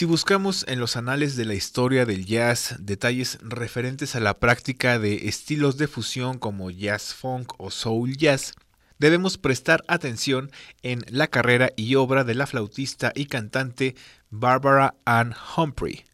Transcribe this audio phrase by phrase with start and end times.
[0.00, 4.98] Si buscamos en los anales de la historia del jazz detalles referentes a la práctica
[4.98, 8.54] de estilos de fusión como jazz funk o soul jazz,
[8.98, 13.94] debemos prestar atención en la carrera y obra de la flautista y cantante
[14.30, 16.06] Barbara Ann Humphrey.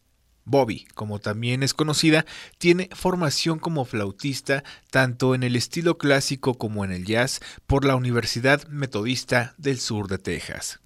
[0.43, 2.25] Bobby, como también es conocida,
[2.57, 7.95] tiene formación como flautista tanto en el estilo clásico como en el jazz por la
[7.95, 10.81] Universidad Metodista del Sur de Texas.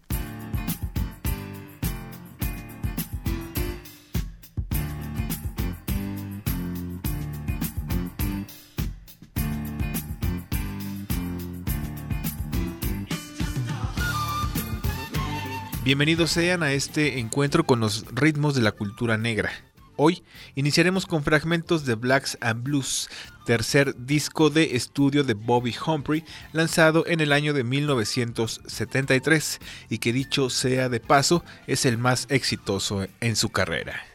[15.83, 19.51] Bienvenidos sean a este encuentro con los ritmos de la cultura negra.
[19.95, 20.21] Hoy
[20.53, 23.09] iniciaremos con fragmentos de Blacks and Blues,
[23.47, 26.23] tercer disco de estudio de Bobby Humphrey,
[26.53, 32.27] lanzado en el año de 1973 y que dicho sea de paso es el más
[32.29, 34.10] exitoso en su carrera.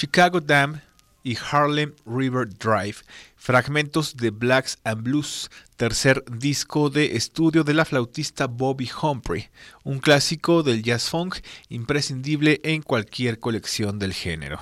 [0.00, 0.80] Chicago Dam
[1.22, 3.04] y Harlem River Drive,
[3.36, 9.50] fragmentos de Blacks and Blues, tercer disco de estudio de la flautista Bobby Humphrey,
[9.84, 14.58] un clásico del jazz funk imprescindible en cualquier colección del género.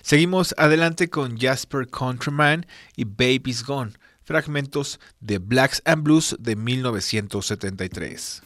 [0.00, 2.64] Seguimos adelante con Jasper Countryman
[2.96, 8.42] y Baby's Gone, fragmentos de Blacks and Blues de 1973.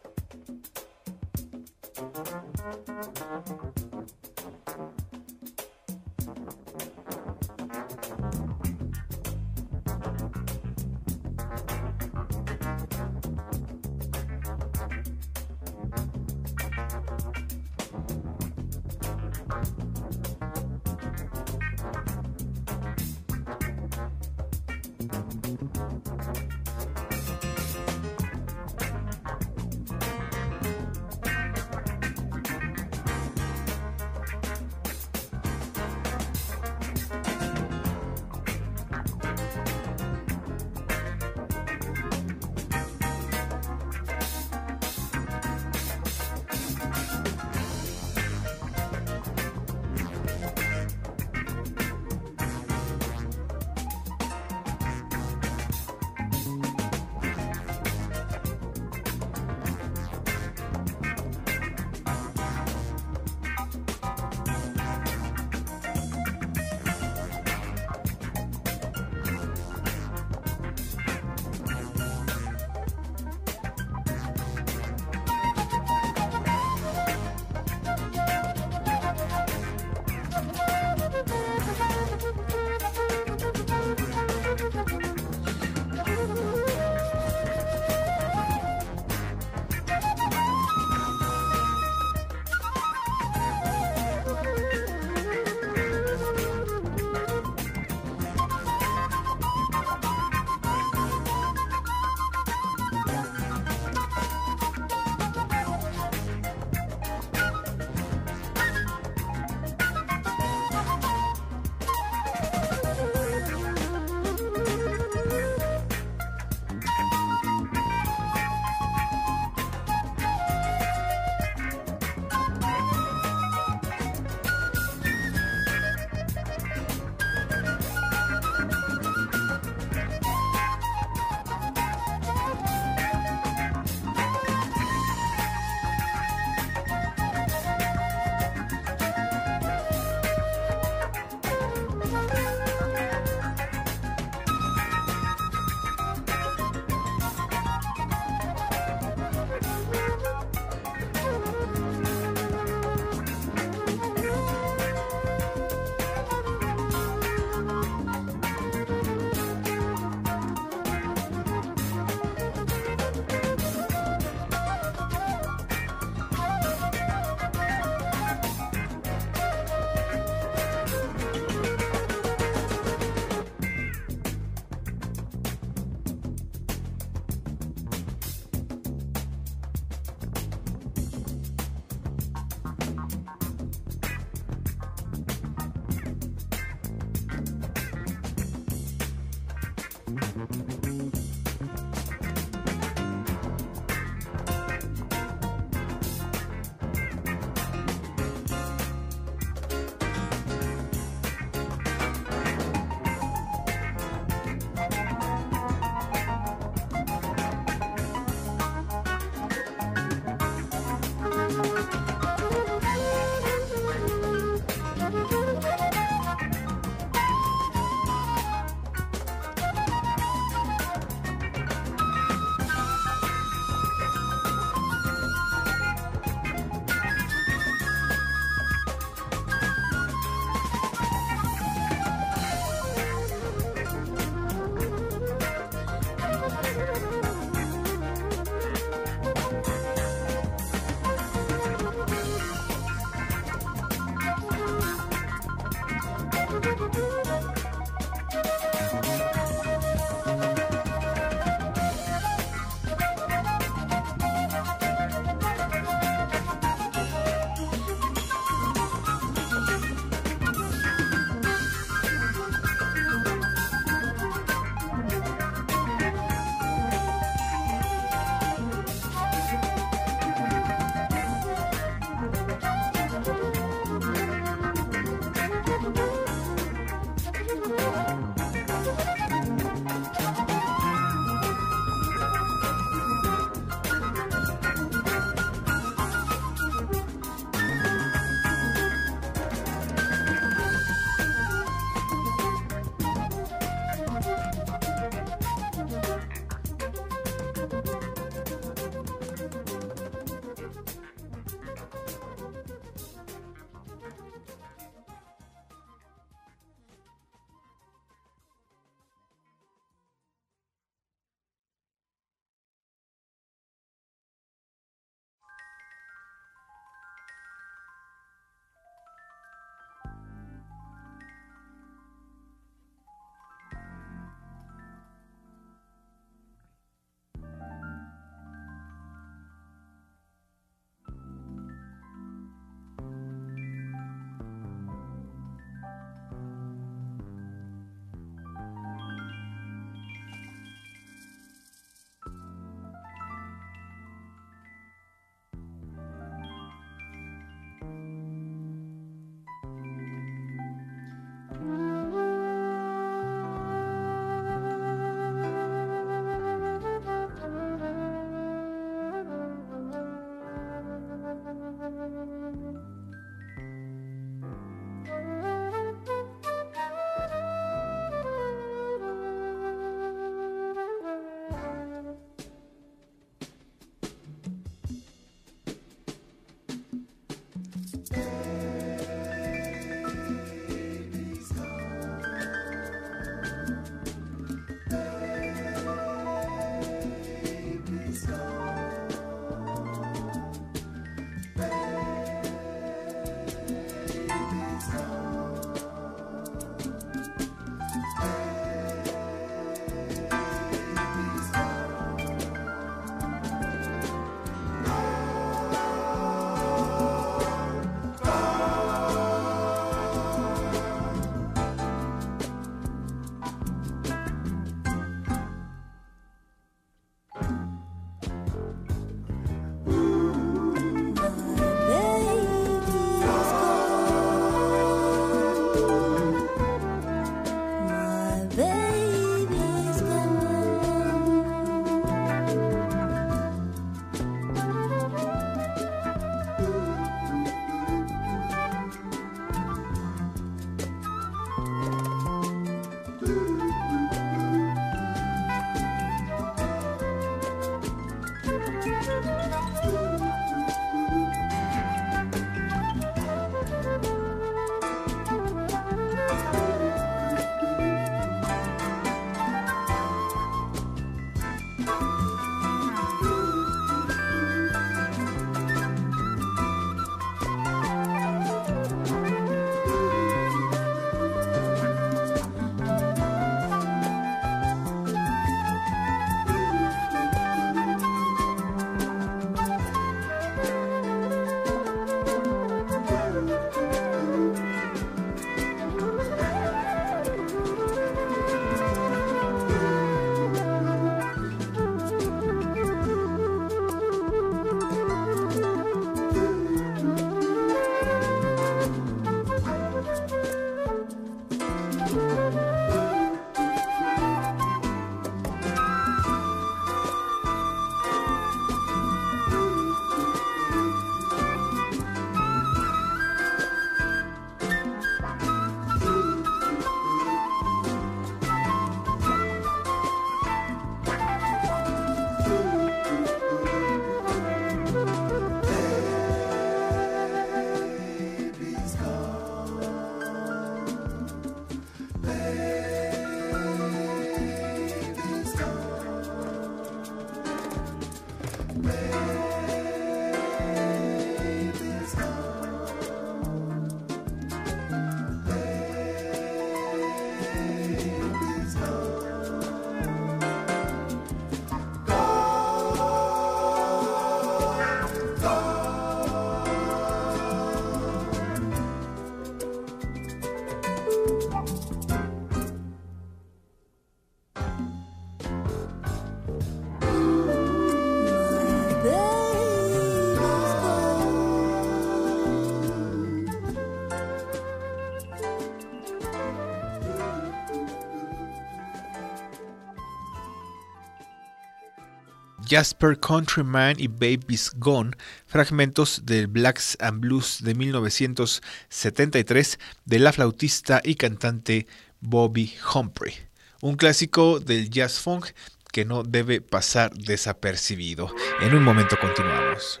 [582.68, 585.12] Jasper Countryman y Baby's Gone,
[585.46, 591.86] fragmentos del Blacks and Blues de 1973 de la flautista y cantante
[592.20, 593.34] Bobby Humphrey,
[593.82, 595.48] un clásico del jazz funk
[595.92, 598.30] que no debe pasar desapercibido.
[598.60, 600.00] En un momento continuamos.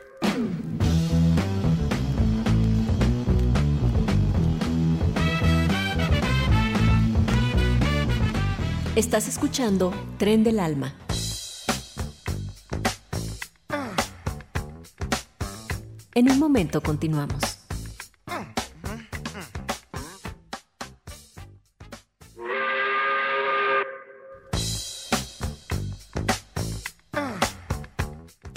[8.96, 10.94] Estás escuchando Tren del Alma.
[16.16, 17.58] En un momento continuamos.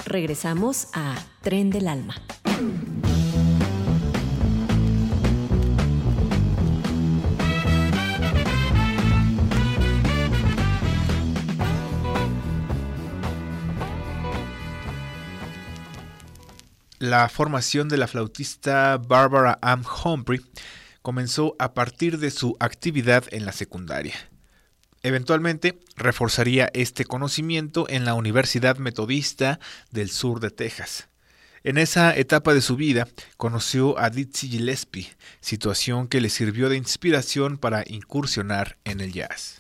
[0.06, 2.16] Regresamos a Tren del Alma.
[17.10, 20.42] La formación de la flautista Barbara Ann Humphrey
[21.02, 24.14] comenzó a partir de su actividad en la secundaria.
[25.02, 31.10] Eventualmente reforzaría este conocimiento en la Universidad Metodista del Sur de Texas.
[31.64, 35.10] En esa etapa de su vida conoció a Dizzy Gillespie,
[35.42, 39.58] situación que le sirvió de inspiración para incursionar en el jazz.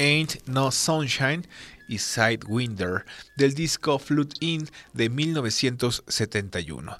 [0.00, 1.46] Ain't No Sunshine
[1.86, 3.04] y Sidewinder
[3.36, 6.96] del disco Flute In de 1971.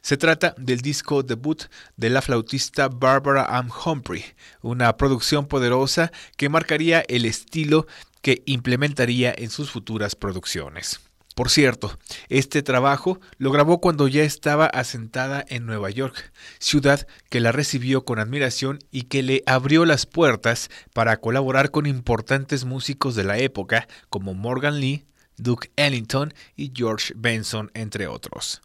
[0.00, 1.64] Se trata del disco debut
[1.98, 4.24] de la flautista Barbara Ann Humphrey,
[4.62, 7.86] una producción poderosa que marcaría el estilo
[8.22, 11.09] que implementaría en sus futuras producciones.
[11.40, 17.40] Por cierto, este trabajo lo grabó cuando ya estaba asentada en Nueva York, ciudad que
[17.40, 23.14] la recibió con admiración y que le abrió las puertas para colaborar con importantes músicos
[23.14, 25.06] de la época como Morgan Lee,
[25.38, 28.60] Duke Ellington y George Benson, entre otros.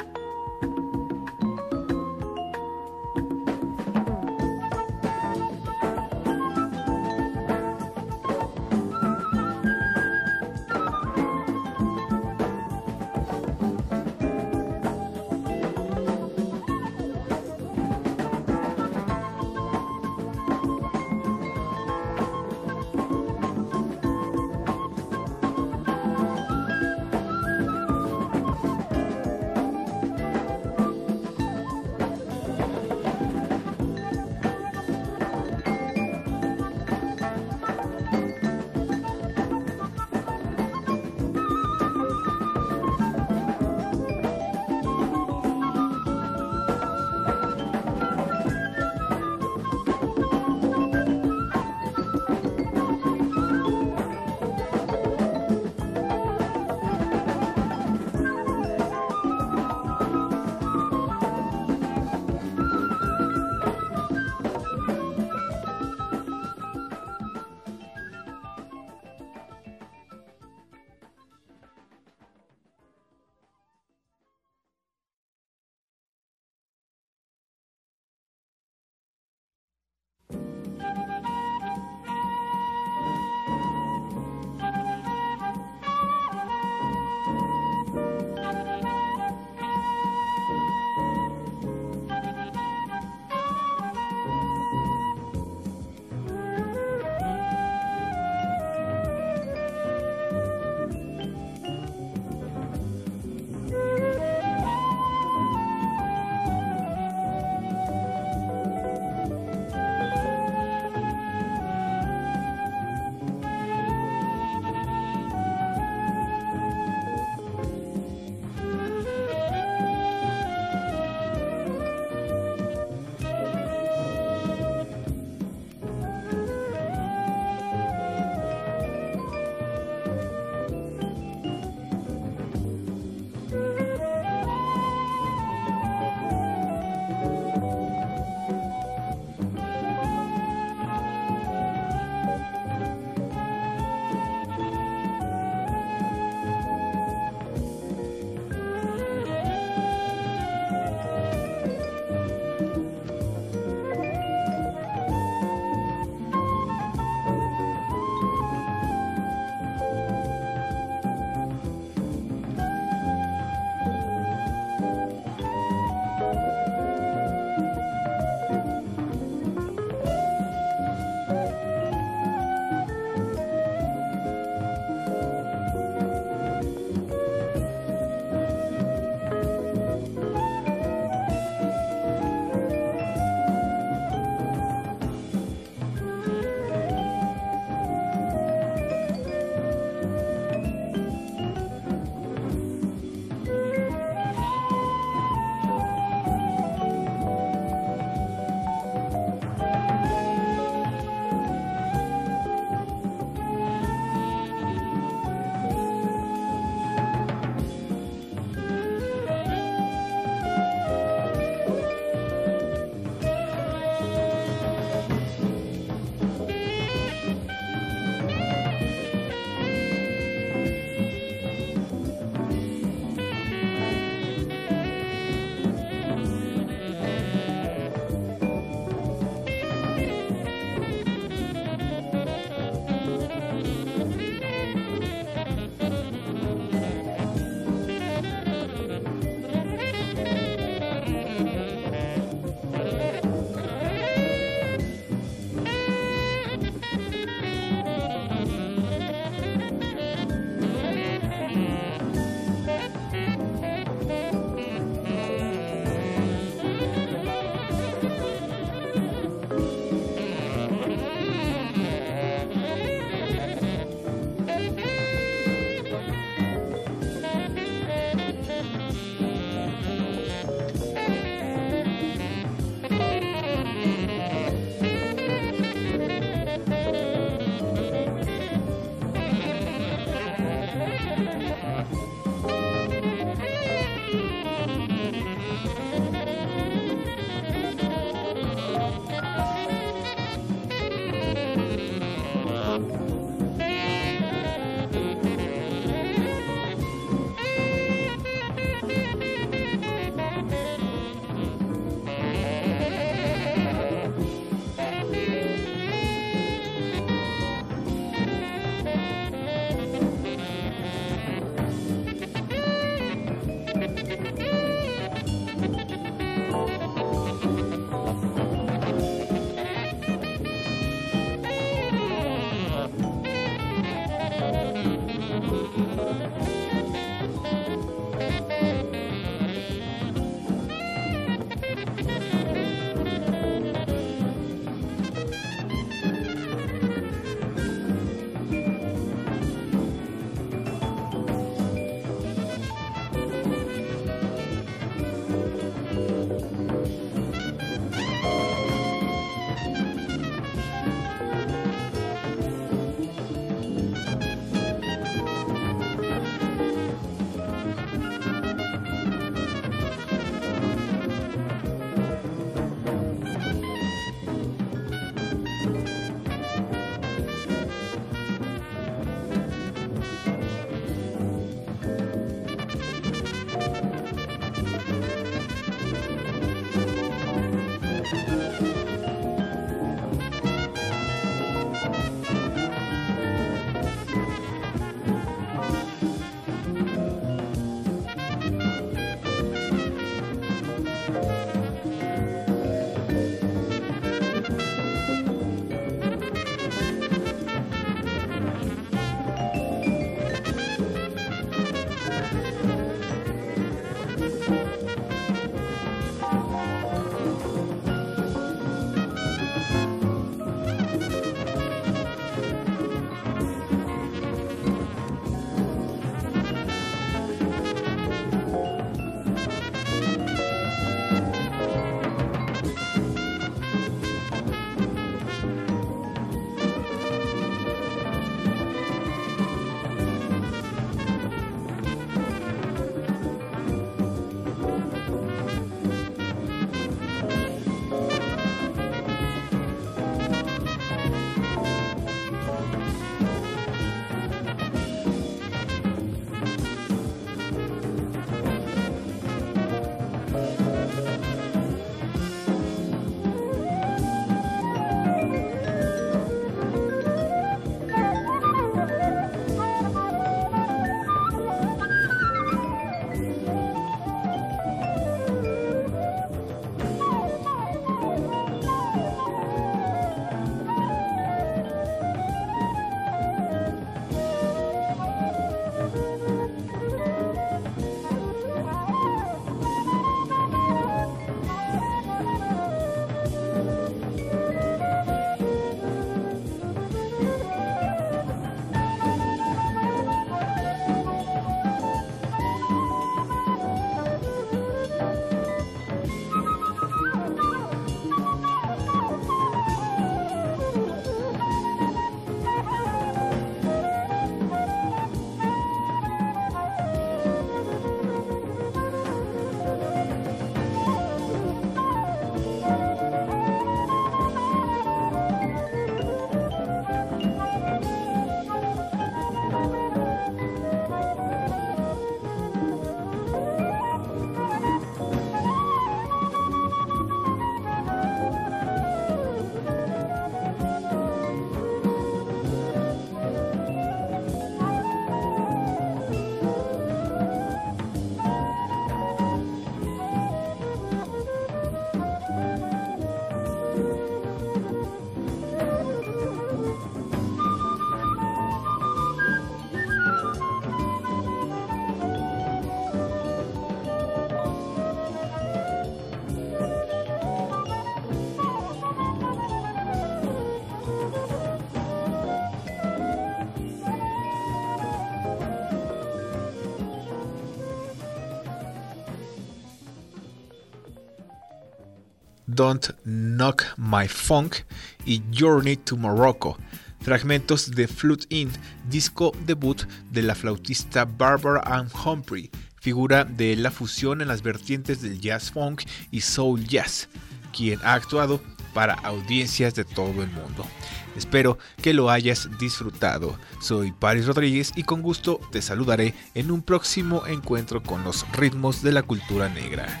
[572.56, 574.56] Don't Knock My Funk
[575.04, 576.56] y Journey to Morocco,
[577.02, 578.50] fragmentos de Flute In,
[578.88, 582.50] disco debut de la flautista Barbara Ann Humphrey,
[582.80, 587.10] figura de la fusión en las vertientes del jazz funk y soul jazz,
[587.54, 588.40] quien ha actuado
[588.72, 590.66] para audiencias de todo el mundo.
[591.14, 593.38] Espero que lo hayas disfrutado.
[593.60, 598.82] Soy Paris Rodríguez y con gusto te saludaré en un próximo encuentro con los ritmos
[598.82, 600.00] de la cultura negra.